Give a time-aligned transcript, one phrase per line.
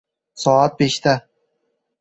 [0.43, 1.15] Soat beshda